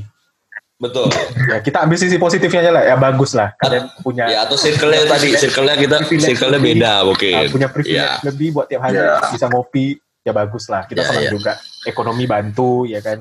[0.81, 1.07] Betul
[1.53, 2.83] Ya kita ambil sisi positifnya aja lah.
[2.89, 3.53] Ya bagus lah.
[3.61, 8.17] Kalian punya ya atau circle-nya tadi circle-nya kita circle-nya beda uh, mungkin punya privilege ya
[8.25, 9.21] lebih buat tiap hari Ya.
[9.29, 10.01] bisa ngopi.
[10.21, 10.85] Ya bagus lah.
[10.85, 11.33] Kita Ya, senang ya.
[11.33, 11.53] juga.
[11.85, 13.21] Ekonomi bantu ya kan.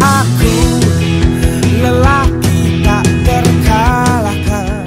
[0.00, 0.52] Aku
[1.80, 4.84] lelaki tak terkalahkan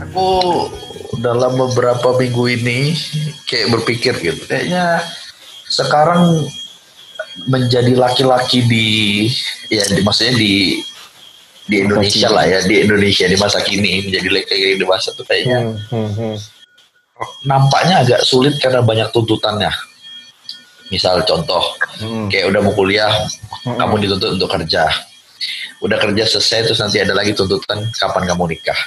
[0.00, 0.28] aku
[1.18, 2.92] dalam beberapa minggu ini
[3.44, 5.00] kayak berpikir gitu kayaknya
[5.66, 6.46] sekarang
[7.44, 8.86] menjadi laki-laki di
[9.68, 10.80] ya di, maksudnya di
[11.66, 15.76] di Indonesia lah ya di Indonesia di masa kini menjadi laki-laki dewasa tuh kayaknya Hmm,
[15.90, 16.36] hmm, hmm.
[17.44, 19.70] nampaknya agak sulit karena banyak tuntutannya
[20.88, 21.62] misal contoh
[21.98, 22.28] Hmm.
[22.28, 23.10] kayak udah mau kuliah
[23.66, 23.76] Hmm.
[23.76, 24.86] kamu dituntut untuk kerja
[25.82, 28.78] udah kerja selesai terus nanti ada lagi tuntutan kapan kamu nikah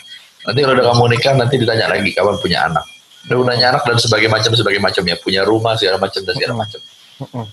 [0.45, 2.85] nanti kalau udah kamu nikah nanti ditanya lagi kapan punya anak
[3.27, 6.53] udah punya anak dan sebagai macam sebagai macam ya punya rumah segala macam dan segala
[6.55, 6.61] Hmm.
[6.63, 6.79] macam
[7.19, 7.45] Hmm.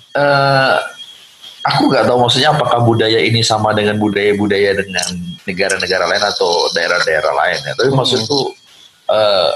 [1.73, 5.09] Aku nggak tahu maksudnya apakah budaya ini sama dengan budaya-budaya dengan
[5.47, 7.99] negara-negara lain atau daerah-daerah lain ya tapi Hmm.
[8.03, 8.41] maksudku
[9.11, 9.53] eh,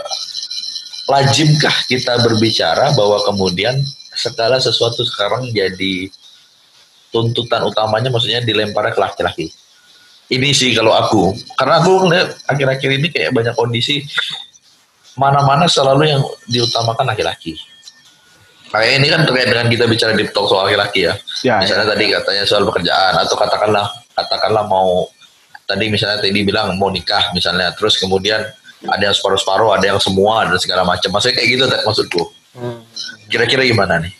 [1.11, 3.79] lazimkah kita berbicara bahwa kemudian
[4.14, 6.11] segala sesuatu sekarang jadi
[7.11, 9.46] tuntutan utamanya maksudnya dilemparnya ke laki-laki.
[10.31, 14.07] Ini sih kalau aku, karena aku ngeliat akhir-akhir ini kayak banyak kondisi
[15.18, 17.59] mana-mana selalu yang diutamakan laki-laki.
[18.71, 21.15] Kayak ini kan terkait dengan kita bicara di talk soal laki-laki ya.
[21.43, 25.11] Ya, Misalnya tadi katanya soal pekerjaan atau katakanlah katakanlah mau
[25.67, 28.43] tadi misalnya tadi bilang mau nikah misalnya terus kemudian
[28.89, 31.13] ada yang separuh-separuh, ada yang semua dan segala macam.
[31.13, 32.23] Maksudnya kayak gitu maksudku.
[32.57, 32.81] Hmm.
[33.29, 34.15] Kira-kira gimana nih?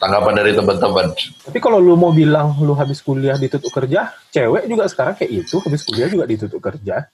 [0.00, 1.12] Tanggapan dari teman-teman.
[1.44, 5.60] Tapi kalau lu mau bilang lu habis kuliah ditutup kerja, cewek juga sekarang kayak itu,
[5.60, 7.04] habis kuliah juga ditutup kerja.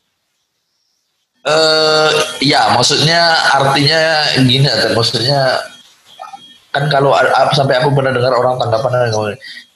[1.47, 2.11] Eh,
[2.47, 3.23] ya maksudnya
[3.55, 4.03] artinya
[4.43, 4.99] gini Ted.
[4.99, 5.63] maksudnya
[6.77, 7.11] kan kalau
[7.57, 8.93] sampai aku pernah dengar orang tanggapan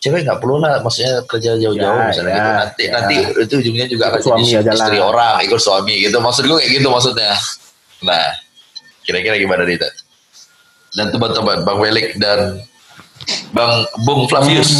[0.00, 2.92] cewek nggak perlu lah maksudnya kerja jauh-jauh Ya, misalnya ya, gitu nanti ya.
[2.92, 4.76] nanti itu ujungnya juga Ikut akan suami jadi aja lah.
[4.76, 7.32] istri orang ikut suami gitu maksud gue kayak gitu maksudnya
[8.04, 8.26] nah
[9.04, 9.94] kira-kira gimana nih Ted?
[10.90, 12.60] dan teman-teman Bang Welik dan
[13.52, 14.72] Bang Bung Flavius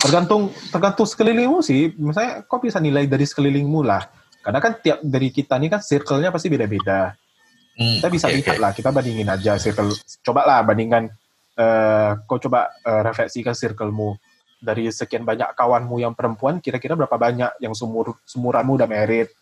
[0.00, 1.92] Tergantung tergantung sekelilingmu sih.
[2.00, 4.08] Misalnya kau bisa nilai dari sekelilingmu lah.
[4.40, 7.12] Karena kan tiap dari kita nih kan circle-nya pasti beda-beda.
[7.78, 8.62] Hmm, Kita bisa oke, lihat oke.
[8.62, 9.94] lah, kita bandingin aja circle.
[10.20, 11.08] Coba lah bandingkan,
[11.56, 14.18] eh, kau coba eh, refleksikan circlemu.
[14.60, 19.32] Dari sekian banyak kawanmu yang perempuan, kira-kira berapa banyak yang sumur sumuranmu udah merit,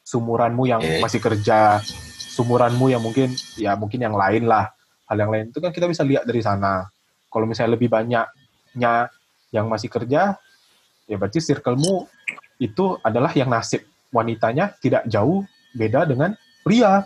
[0.00, 1.04] sumuranmu yang Oke.
[1.04, 1.84] masih kerja,
[2.32, 4.72] sumuranmu yang mungkin ya mungkin yang lain lah.
[5.04, 6.88] Hal yang lain itu kan kita bisa lihat dari sana.
[7.28, 9.12] Kalau misalnya lebih banyaknya
[9.52, 10.40] yang masih kerja,
[11.04, 12.08] ya berarti circlemu
[12.56, 15.44] itu adalah yang nasib wanitanya tidak jauh
[15.76, 16.32] beda dengan
[16.64, 17.04] pria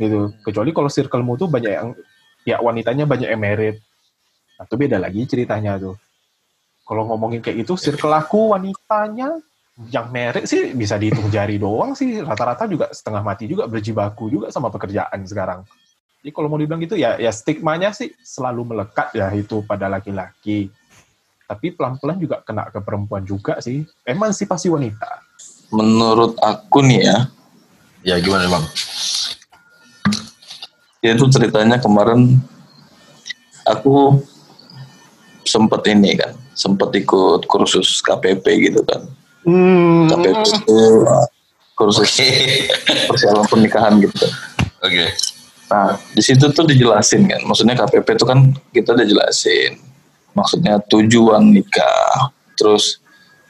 [0.00, 0.32] gitu.
[0.40, 1.88] Kecuali kalau circlemu tuh banyak yang
[2.48, 3.76] ya wanitanya banyak yang merit.
[4.56, 5.96] Nah, itu beda lagi ceritanya tuh.
[6.88, 9.38] Kalau ngomongin kayak gitu, circle aku wanitanya
[9.88, 12.24] yang merit sih bisa dihitung jari doang sih.
[12.24, 15.62] Rata-rata juga setengah mati juga berjibaku juga sama pekerjaan sekarang.
[16.20, 20.68] Jadi kalau mau dibilang gitu ya, ya stigmanya sih selalu melekat ya itu pada laki-laki.
[21.48, 23.82] Tapi pelan-pelan juga kena ke perempuan juga sih.
[24.04, 25.24] Emansipasi wanita.
[25.72, 27.18] Menurut aku nih ya,
[28.04, 28.64] ya gimana bang
[31.00, 32.40] ya itu ceritanya kemarin
[33.64, 34.20] aku
[35.44, 39.08] sempet ini kan, sempet ikut kursus KPP gitu kan.
[39.44, 40.08] Hmm.
[40.12, 41.24] KPP itu uh,
[41.72, 42.20] kursus
[43.08, 44.28] persiapan pernikahan gitu.
[44.84, 45.06] oke
[45.70, 49.78] Nah, di situ tuh dijelasin kan, maksudnya KPP itu kan kita udah jelasin,
[50.34, 52.98] maksudnya tujuan nikah, terus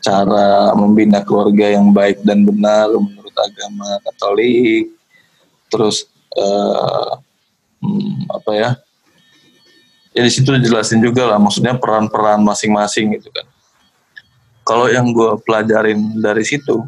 [0.04, 4.92] cara membina keluarga yang baik dan benar menurut agama Katolik,
[5.72, 6.04] terus
[6.36, 7.10] eh,
[7.80, 8.70] hmm, apa ya?
[10.10, 13.46] Ya di situ dijelasin juga lah, maksudnya peran-peran masing-masing gitu kan.
[14.66, 16.82] Kalau yang gue pelajarin dari situ,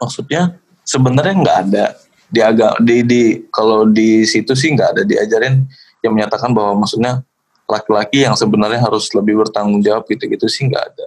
[0.00, 1.86] maksudnya sebenarnya nggak ada
[2.30, 5.66] di agak di di kalau di situ sih nggak ada diajarin
[6.00, 7.26] yang menyatakan bahwa maksudnya
[7.66, 11.06] laki-laki yang sebenarnya harus lebih bertanggung jawab gitu-gitu sih nggak ada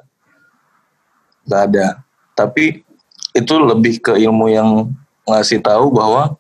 [1.47, 1.87] nggak ada
[2.35, 2.83] tapi
[3.33, 4.69] itu lebih ke ilmu yang
[5.25, 6.35] ngasih tahu bahwa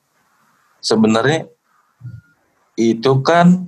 [0.83, 1.47] sebenarnya
[2.73, 3.65] itu kan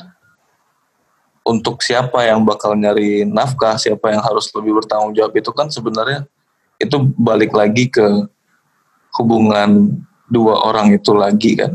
[1.46, 6.26] untuk siapa yang bakal nyari nafkah, siapa yang harus lebih bertanggung jawab itu kan sebenarnya
[6.82, 8.04] itu balik lagi ke
[9.22, 11.72] hubungan dua orang itu lagi kan,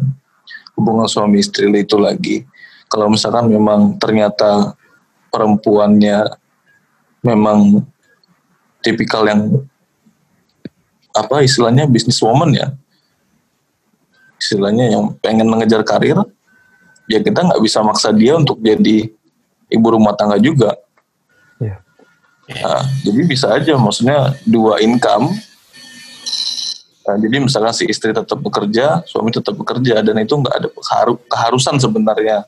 [0.75, 2.43] hubungan suami istri itu lagi.
[2.91, 4.75] Kalau misalkan memang ternyata
[5.31, 6.27] perempuannya
[7.23, 7.87] memang
[8.83, 9.63] tipikal yang
[11.15, 12.75] apa istilahnya businesswoman ya,
[14.43, 16.19] istilahnya yang pengen mengejar karir,
[17.11, 19.11] ya kita nggak bisa maksa dia untuk jadi
[19.67, 20.79] ibu rumah tangga juga.
[21.59, 21.83] Iya.
[22.63, 25.35] Nah, jadi bisa aja, maksudnya dua income.
[27.07, 31.23] Nah, jadi misalkan si istri tetap bekerja, suami tetap bekerja, dan itu nggak ada keharu-
[31.27, 32.47] keharusan sebenarnya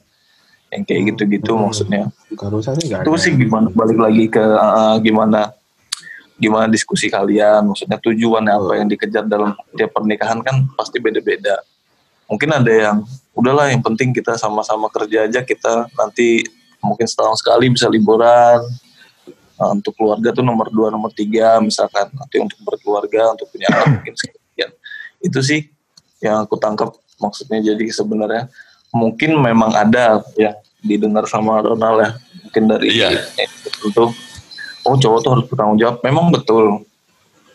[0.70, 1.66] yang kayak gitu-gitu Hmm.
[1.66, 2.02] maksudnya.
[2.30, 5.50] Keharusan nggak Itu sih gimana balik lagi ke uh, gimana
[6.38, 11.62] gimana diskusi kalian, maksudnya tujuan apa yang dikejar dalam tiap pernikahan kan pasti beda-beda.
[12.32, 12.96] Mungkin ada yang
[13.36, 16.40] udahlah yang penting kita sama-sama kerja aja kita nanti
[16.80, 18.64] mungkin setahun sekali bisa liburan.
[19.60, 22.08] Nah, untuk keluarga tuh nomor dua nomor tiga misalkan.
[22.16, 24.70] Nanti untuk berkeluarga untuk punya anak mungkin sekian.
[25.20, 25.68] Itu sih
[26.24, 27.60] yang aku tangkap maksudnya.
[27.60, 28.48] Jadi sebenarnya
[28.96, 32.10] mungkin memang ada ya didengar sama Ronald ya.
[32.48, 33.22] Mungkin dari Iya.
[33.84, 34.16] untuk
[34.82, 36.02] oh cowok tuh harus bertanggung jawab.
[36.02, 36.82] Memang betul.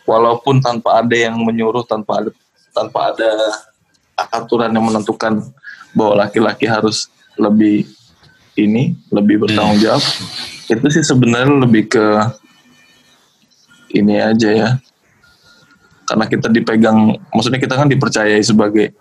[0.07, 2.31] Walaupun tanpa ada yang menyuruh tanpa ada
[2.71, 3.27] tanpa ada
[4.17, 5.45] aturan yang menentukan
[5.93, 7.85] bahwa laki-laki harus lebih
[8.57, 10.01] ini lebih bertanggung jawab
[10.67, 12.05] itu sih sebenarnya lebih ke
[13.93, 14.69] ini aja ya
[16.07, 18.91] karena kita dipegang maksudnya kita kan dipercayai sebagai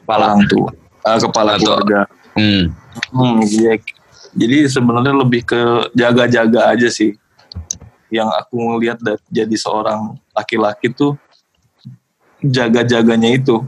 [0.00, 0.70] kepala orang tua
[1.04, 2.00] eh, kepala Atau- keluarga
[2.34, 2.74] Hmm.
[3.14, 3.78] Hmm, iya.
[4.34, 7.14] Jadi sebenarnya lebih ke jaga-jaga aja sih.
[8.10, 8.98] Yang aku ngelihat
[9.30, 11.14] jadi seorang laki-laki tuh
[12.42, 13.62] jaga-jaganya itu.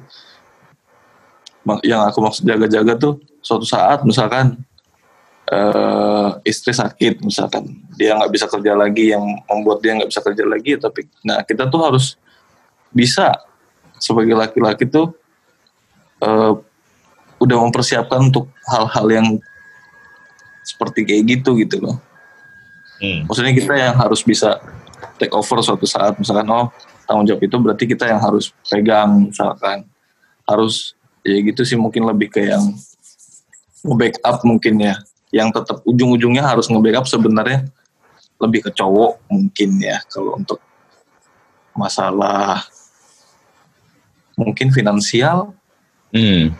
[1.83, 4.59] Yang aku maksud jaga-jaga tuh suatu saat misalkan
[5.51, 10.45] eh, istri sakit misalkan dia nggak bisa kerja lagi yang membuat dia nggak bisa kerja
[10.47, 12.19] lagi tapi nah kita tuh harus
[12.91, 13.35] bisa
[13.99, 15.15] sebagai laki-laki tuh
[16.23, 16.53] eh,
[17.37, 19.27] udah mempersiapkan untuk hal-hal yang
[20.67, 21.97] seperti kayak gitu gitu loh.
[22.99, 23.29] Hmm.
[23.29, 24.59] Maksudnya kita yang harus bisa
[25.21, 26.73] take over suatu saat misalkan oh
[27.05, 29.85] tanggung jawab itu berarti kita yang harus pegang misalkan
[30.49, 30.96] harus
[31.27, 32.63] ya gitu sih mungkin lebih ke yang
[33.83, 34.95] nge-backup mungkin ya.
[35.35, 37.67] Yang tetap ujung-ujungnya harus nge-backup sebenarnya.
[38.39, 40.63] Lebih ke cowok mungkin ya kalau untuk
[41.75, 42.63] masalah
[44.39, 45.51] mungkin finansial.
[46.15, 46.55] Hmm.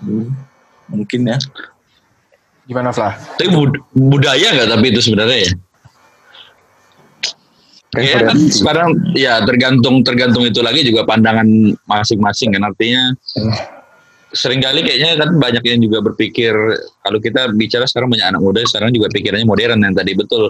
[0.00, 0.32] Hmm,
[0.88, 1.38] mungkin ya.
[2.66, 3.18] Gimana Flah?
[3.36, 5.52] Tapi bud- budaya nggak tapi itu sebenarnya ya?
[7.92, 11.44] Ya kan sekarang ya tergantung tergantung itu lagi juga pandangan
[11.84, 12.72] masing-masing kan.
[12.72, 13.12] Artinya
[14.32, 16.52] sering kali kayaknya kan banyak yang juga berpikir
[17.04, 20.48] kalau kita bicara sekarang banyak anak muda sekarang juga pikirannya modern yang tadi betul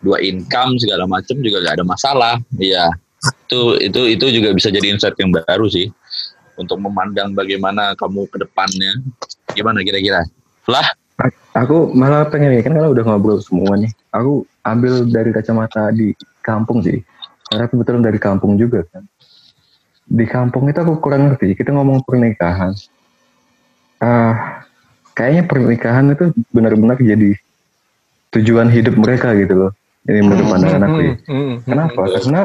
[0.00, 2.86] dua income segala macam juga gak ada masalah ya
[3.50, 5.90] itu itu itu juga bisa jadi insight yang baru sih
[6.54, 9.02] untuk memandang bagaimana kamu ke depannya
[9.52, 10.22] gimana kira-kira
[10.70, 10.86] lah
[11.56, 13.88] Aku malah pengen ya kan kalau udah ngobrol semua nih.
[14.12, 16.12] Aku ambil dari kacamata di
[16.44, 17.00] kampung sih.
[17.48, 19.08] Karena kebetulan dari kampung juga kan.
[20.04, 21.56] Di kampung itu aku kurang ngerti.
[21.56, 22.76] Kita ngomong pernikahan.
[23.96, 24.60] Ah,
[25.16, 27.32] kayaknya pernikahan itu benar-benar jadi
[28.36, 29.72] tujuan hidup mereka gitu loh.
[30.06, 31.14] Ini menurut pandangan aku ya.
[31.66, 32.00] Kenapa?
[32.06, 32.42] Karena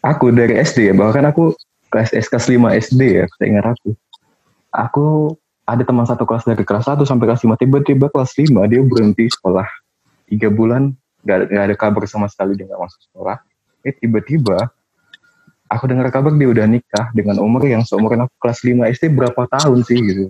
[0.00, 1.54] aku dari SD ya, bahkan aku
[1.92, 3.92] kelas SK 5 SD ya, ingat aku.
[4.72, 5.36] Aku
[5.68, 9.28] ada teman satu kelas dari kelas 1 sampai kelas 5, tiba-tiba kelas 5 dia berhenti
[9.30, 9.68] sekolah.
[10.26, 13.36] Tiga bulan, gak, gak ada kabar sama sekali dia gak masuk sekolah.
[13.86, 14.72] Eh tiba-tiba,
[15.70, 19.42] aku dengar kabar dia udah nikah dengan umur yang seumuran aku kelas 5 SD berapa
[19.46, 20.24] tahun sih gitu.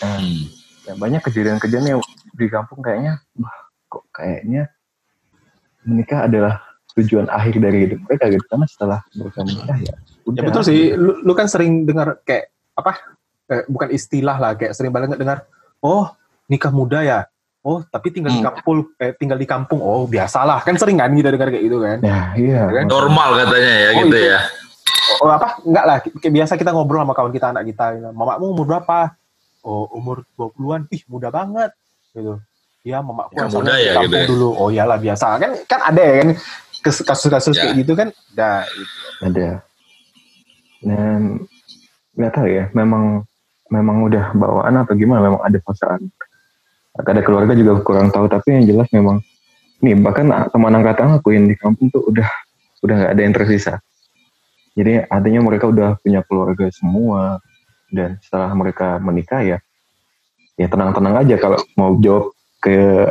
[0.00, 0.24] Nah,
[0.88, 2.00] ya banyak kejadian-kejadian yang
[2.32, 3.56] di kampung kayaknya, wah
[3.92, 4.72] kok kayaknya
[5.84, 6.64] menikah adalah
[6.96, 9.94] tujuan akhir dari hidup mereka gitu karena setelah mereka menikah ya
[10.26, 10.80] udah Ya betul sih.
[10.96, 12.96] Lu, lu kan sering dengar kayak apa?
[13.50, 15.44] Eh, bukan istilah lah, kayak sering banget dengar.
[15.82, 16.08] Oh,
[16.46, 17.26] nikah muda ya.
[17.60, 18.48] Oh, tapi tinggal di Hmm.
[18.50, 19.78] kampung, eh, tinggal di kampung.
[19.78, 20.64] Oh, biasalah.
[20.64, 22.00] Kan sering kan kita dengar kayak gitu kan.
[22.00, 22.84] ya iya Kan?
[22.86, 24.28] normal katanya ya Oh, gitu itu.
[24.28, 24.40] ya
[25.18, 25.58] Oh, apa?
[25.60, 25.96] Enggak lah.
[26.00, 27.98] Kayak biasa kita ngobrol sama kawan kita, anak kita.
[28.08, 29.12] Mamamu umur berapa?
[29.60, 30.86] Oh, umur 20-an.
[30.88, 31.74] Ih, muda banget.
[32.10, 32.38] Gitu.
[32.80, 34.24] Ya, mamaku Ya, muda di ya, kampung gitu ya.
[34.24, 34.48] dulu.
[34.54, 35.36] Oh, iyalah biasa.
[35.36, 36.28] Kan kan ada ya kan
[36.80, 37.60] kasus-kasus Ya.
[37.60, 38.08] kayak gitu kan.
[38.32, 38.94] Nah, itu.
[39.20, 39.48] ada
[40.80, 41.20] dan
[42.16, 43.20] nggak tahu ya memang
[43.68, 46.00] memang udah bawaan atau gimana memang ada pasangan
[46.98, 49.22] ada keluarga juga kurang tahu tapi yang jelas memang
[49.80, 52.28] nih bahkan teman angkatan aku yang di kampung tuh udah
[52.84, 53.74] udah nggak ada yang tersisa
[54.70, 57.42] Jadi artinya mereka udah punya keluarga semua
[57.90, 59.58] dan setelah mereka menikah ya
[60.54, 62.30] ya tenang-tenang aja kalau mau jawab
[62.62, 63.08] ke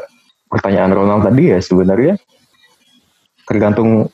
[0.47, 2.15] pertanyaan Ronald tadi ya sebenarnya
[3.49, 4.07] tergantung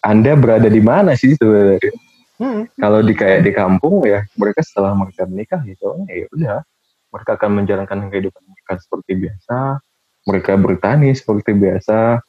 [0.00, 1.92] Anda berada di mana sih sebenarnya.
[2.40, 2.64] Hmm.
[2.80, 6.64] Kalau di kayak di kampung ya mereka setelah mereka menikah gitu ya udah
[7.10, 9.82] mereka akan menjalankan kehidupan mereka seperti biasa,
[10.26, 12.22] mereka bertani seperti biasa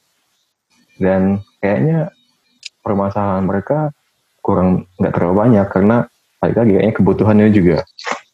[0.97, 2.09] dan kayaknya
[2.81, 3.93] permasalahan mereka
[4.41, 5.97] kurang nggak terlalu banyak karena
[6.41, 7.77] balik lagi kayaknya kebutuhannya juga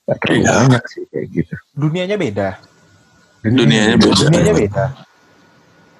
[0.07, 0.51] nggak terlalu Iya.
[0.55, 1.53] banyak sih kayak gitu.
[1.75, 2.49] Dunianya beda.
[3.43, 4.15] Dunianya beda.
[4.23, 4.85] Dunianya beda.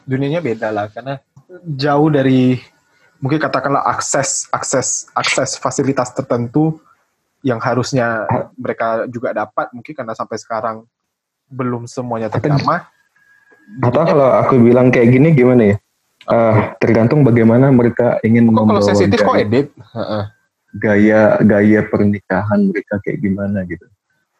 [0.08, 1.20] Dunianya beda lah karena
[1.76, 2.56] jauh dari
[3.20, 6.80] mungkin katakanlah akses akses akses fasilitas tertentu
[7.48, 8.28] yang harusnya
[8.60, 10.84] mereka juga dapat mungkin karena sampai sekarang
[11.48, 12.92] belum semuanya terjamah.
[13.80, 15.76] Atau kalau aku bilang kayak gini gimana ya?
[16.28, 19.72] Eh, tergantung bagaimana mereka ingin Kok kalau membawa sensitif kok edit?
[20.76, 23.88] Gaya gaya pernikahan mereka kayak gimana gitu.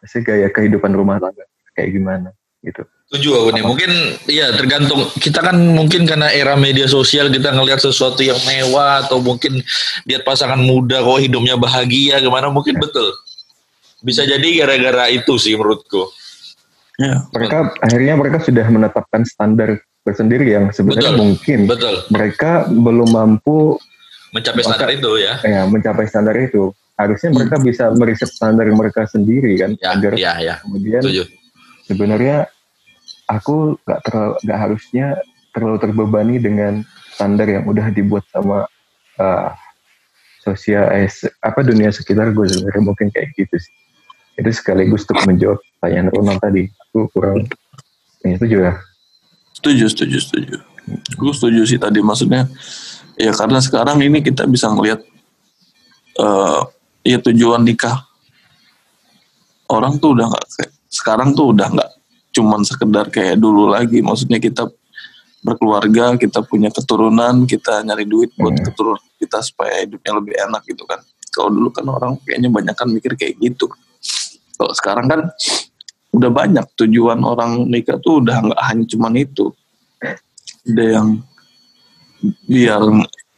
[0.04, 2.28] Maksudnya gaya kehidupan rumah tangga kayak gimana
[2.62, 2.82] gitu.
[3.08, 3.64] Setuju aku nih.
[3.64, 3.90] Mungkin
[4.28, 9.16] ya tergantung kita kan mungkin karena era media sosial kita ngelihat sesuatu yang mewah atau
[9.24, 9.64] mungkin
[10.04, 13.08] lihat pasangan muda kok hidupnya bahagia gimana mungkin betul.
[14.04, 16.12] Bisa jadi gara-gara itu sih menurutku.
[16.98, 17.24] Ya.
[17.32, 21.20] Mereka akhirnya mereka sudah menetapkan standar tersendiri yang sebenarnya Betul.
[21.22, 21.94] mungkin Betul.
[22.10, 23.78] mereka belum mampu
[24.28, 25.40] Mencapai standar itu ya.
[25.40, 26.68] ya mencapai standar itu.
[26.98, 30.54] Harusnya mereka bisa meriset standar mereka sendiri kan Ya, agar ya, ya.
[30.60, 31.22] kemudian Setuju.
[31.88, 32.46] Sebenarnya
[33.26, 35.06] aku nggak terlalu nggak harusnya
[35.56, 36.84] terlalu terbebani dengan
[37.16, 38.68] standar yang udah dibuat sama
[39.18, 39.50] uh,
[40.44, 41.10] sosial eh,
[41.42, 43.74] apa dunia sekitar gue sebenarnya mungkin kayak gitu sih
[44.38, 47.42] itu sekaligus untuk menjawab pertanyaan Ronald tadi aku kurang
[48.22, 48.78] ya, itu juga
[49.58, 50.56] Setuju, setuju, setuju.
[51.18, 52.46] Gue setuju sih tadi maksudnya.
[53.18, 55.02] Ya karena sekarang ini kita bisa ngelihat
[56.18, 56.60] eh
[57.02, 58.06] ya tujuan nikah
[59.66, 61.90] orang tuh udah nggak kayak- sekarang tuh udah nggak
[62.32, 64.00] cuman sekedar kayak dulu lagi.
[64.00, 64.68] Maksudnya kita
[65.44, 68.64] berkeluarga, kita punya keturunan, kita nyari duit buat Hmm.
[68.68, 70.98] keturunan kita supaya hidupnya lebih enak gitu kan.
[71.30, 73.70] Kalau dulu kan orang kayaknya banyak kan mikir kayak gitu.
[74.58, 75.20] Kalau sekarang kan
[76.10, 79.52] udah banyak tujuan orang nikah tuh udah nggak hanya cuman itu.
[80.66, 81.08] Ada yang
[82.50, 82.82] biar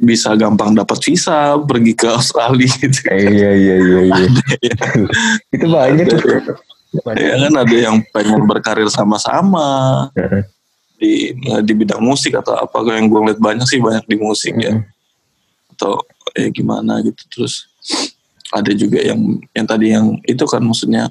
[0.01, 3.05] bisa gampang dapat visa pergi ke Australia gitu.
[3.13, 4.27] eh, iya iya iya iya
[5.53, 6.57] itu banyak tuh
[6.91, 10.11] Ya kan ada yang pengen berkarir sama-sama.
[11.01, 11.33] Di
[11.65, 14.83] di bidang musik atau apa yang gue lihat banyak sih banyak di musik ya.
[15.77, 16.03] Atau
[16.35, 17.71] ya gimana gitu terus.
[18.51, 21.07] Ada juga yang yang tadi yang itu kan maksudnya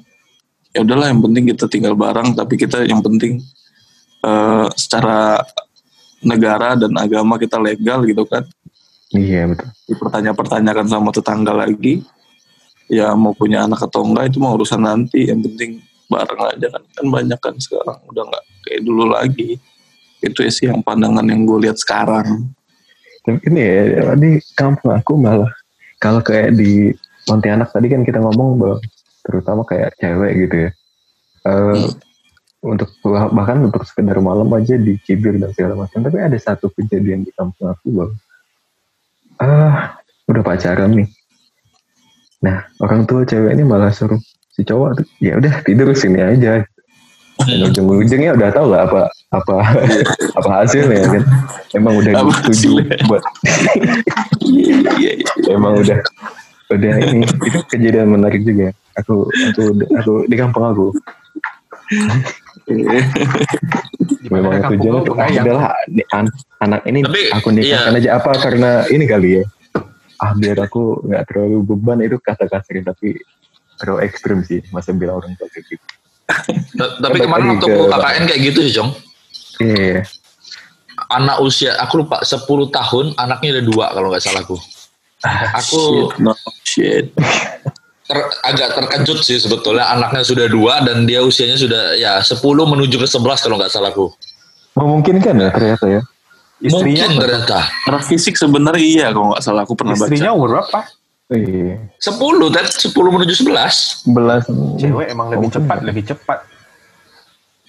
[0.76, 3.40] ya udahlah yang penting kita tinggal bareng tapi kita yang penting
[4.22, 5.40] eh, secara
[6.20, 8.44] negara dan agama kita legal gitu kan.
[9.10, 9.72] Iya betul.
[9.90, 12.04] Dipertanya-pertanyakan sama tetangga lagi
[12.90, 15.78] ya mau punya anak atau enggak itu mau urusan nanti yang penting
[16.10, 19.62] bareng aja kan kan banyak kan sekarang udah nggak kayak dulu lagi
[20.20, 22.50] itu sih yang pandangan yang gue lihat sekarang
[23.20, 25.52] Tapi ini ya, di kampung aku malah
[26.00, 26.90] kalau kayak di
[27.28, 28.76] Pontianak tadi kan kita ngomong bahwa
[29.22, 30.70] terutama kayak cewek gitu ya.
[31.46, 31.86] Eh,
[32.60, 32.92] Untuk
[33.32, 36.04] bahkan untuk sekedar malam aja dicibir dan segala macam.
[36.04, 38.12] Tapi ada satu kejadian di kampung aku bahwa
[39.40, 39.96] ah
[40.28, 41.08] udah pacaran nih.
[42.40, 44.18] Nah orang tua cewek ini malah suruh
[44.50, 46.64] si cowok tuh ya udah tidur sini aja.
[47.40, 49.56] Dan ujung-ujungnya udah tahu lah apa apa
[50.38, 51.22] apa hasilnya kan.
[51.72, 52.96] Emang udah Apa setuju hasilnya?
[53.06, 53.22] buat
[54.42, 55.26] iya iya iya.
[55.48, 55.98] emang udah
[56.68, 60.86] udah ini itu kejadian menarik juga aku aku aku di kampung aku
[64.30, 68.70] memang tujuannya tuh ah, udahlah ni- an- anak ini Tapi, aku nikahkan aja apa karena
[68.86, 69.44] ini kali ya
[70.20, 73.16] ah biar aku nggak terlalu beban itu kata kasar tapi
[73.74, 75.84] terlalu ekstrim sih masa bilang orang tua kayak gitu
[76.70, 78.90] Ta- Tapi kemarin waktu ke- aku KKN kayak gitu sih, Jong.
[79.58, 80.06] iya
[81.10, 82.38] Anak usia, aku lupa, 10
[82.70, 84.54] tahun, anaknya ada dua kalau nggak salah aku.
[85.56, 86.32] Aku Shit, no
[86.62, 87.06] shit
[88.04, 92.96] ter- agak terkejut sih sebetulnya anaknya sudah dua dan dia usianya sudah ya 10 menuju
[92.96, 94.06] ke 11 kalau nggak salahku.
[94.72, 96.00] memungkinkan ya ternyata ya
[96.60, 97.58] Istrinya Mungkin ternyata.
[97.64, 100.80] Secara fisik sebenarnya iya kalau nggak salah aku pernah istrinya baca umur berapa?
[101.30, 102.66] iya 10, Ted.
[102.68, 104.10] 10 menuju 11.
[104.10, 104.42] belas
[104.76, 105.56] Cewek emang lebih Mungkin.
[105.62, 106.38] cepat, lebih cepat.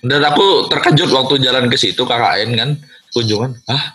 [0.02, 2.70] Dan aku terkejut waktu jalan ke situ KKN kan
[3.12, 3.54] kunjungan.
[3.66, 3.94] Ah,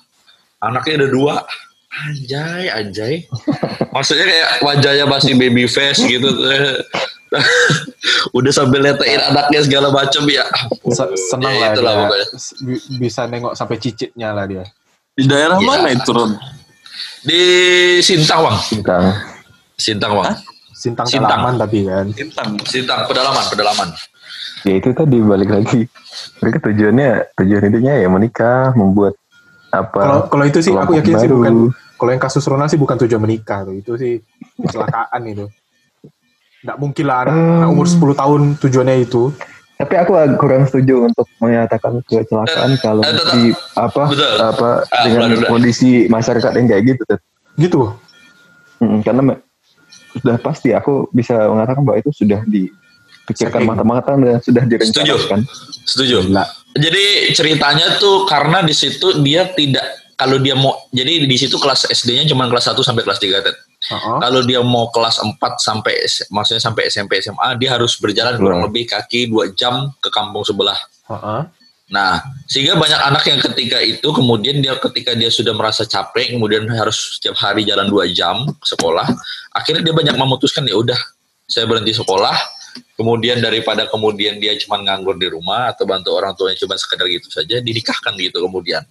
[0.61, 1.35] anaknya ada dua.
[1.91, 3.15] Anjay, anjay.
[3.95, 6.29] Maksudnya kayak wajahnya masih baby face gitu.
[8.33, 10.47] Udah sambil letein anaknya segala macam ya.
[11.27, 11.99] Senang Ya, lah dia.
[11.99, 12.27] pokoknya.
[12.63, 14.63] Bi- Bisa nengok sampai cicitnya lah dia.
[15.17, 15.67] Di daerah Iya.
[15.67, 16.33] mana itu Ron
[17.19, 17.41] Di
[17.99, 18.57] Sintang, Bang.
[18.71, 19.03] bintang
[19.75, 20.37] Sintang bang.
[20.71, 21.27] Sintang, Sintang.
[21.27, 22.07] Dalaman tapi kan.
[22.15, 22.49] Intang.
[22.63, 23.89] Sintang pedalaman pedalaman.
[24.63, 25.85] Ya itu tadi balik lagi.
[26.39, 29.17] Mereka tujuannya tujuan hidupnya ya menikah, membuat
[29.69, 29.99] apa?
[29.99, 31.37] Kalau kalau itu sih aku yakin sih baru.
[31.37, 31.55] bukan
[31.97, 33.75] kalau yang kasus Ronald sih bukan tujuan menikah tuh.
[33.75, 34.21] Itu sih
[34.57, 35.45] kecelakaan itu.
[36.63, 37.57] Nggak mungkin lah anak, Hmm.
[37.59, 39.23] anak umur 10 tahun tujuannya itu.
[39.77, 43.29] Tapi aku kurang setuju untuk menyatakan kecelakaan kalau eh, tetap.
[43.31, 43.43] di
[43.77, 44.35] apa Betul.
[44.39, 45.51] apa Ah, dengan benar, benar.
[45.53, 47.03] kondisi masyarakat yang kayak gitu.
[47.05, 47.21] Tet.
[47.55, 47.81] Gitu.
[48.79, 49.41] Mm, karena me-
[50.15, 55.45] sudah pasti aku bisa mengatakan bahwa itu sudah dipikirkan matang-matang dan sudah direncanakan.
[55.85, 56.25] Setuju.
[56.25, 56.45] Gila.
[56.73, 61.85] Jadi ceritanya tuh karena di situ dia tidak kalau dia mau jadi di situ kelas
[61.87, 63.57] SD-nya cuma kelas 1 sampai kelas 3 Ted.
[63.77, 64.19] Heeh.
[64.19, 65.95] Kalau dia mau kelas 4 sampai
[66.33, 70.79] maksudnya sampai SMP SMA dia harus berjalan kurang lebih kaki 2 jam ke kampung sebelah.
[71.07, 71.41] Heeh.
[71.87, 72.19] Nah,
[72.51, 77.15] sehingga banyak anak yang ketika itu kemudian dia ketika dia sudah merasa capek, kemudian harus
[77.19, 79.07] setiap hari jalan dua jam ke sekolah,
[79.55, 80.99] akhirnya dia banyak memutuskan ya udah
[81.47, 82.35] saya berhenti sekolah,
[82.99, 87.31] kemudian daripada kemudian dia cuma nganggur di rumah atau bantu orang tuanya cuma sekedar gitu
[87.31, 88.83] saja, dinikahkan gitu kemudian.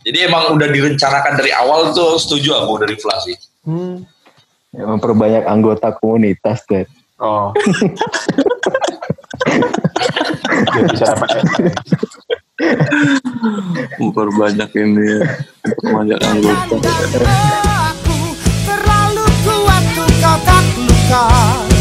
[0.00, 3.36] Jadi emang udah direncanakan dari awal tuh setuju aku dari Flasi.
[3.68, 4.08] Hmm.
[4.72, 6.88] Ya, memperbanyak anggota komunitas Tet.
[7.20, 7.52] Oh.
[10.88, 11.28] Bisa dapat
[14.00, 15.28] Memperbanyak ini ya.
[15.60, 16.74] Memperbanyak anggota.
[17.92, 18.32] Aku
[18.64, 21.71] terlalu kuat untuk kau tak luka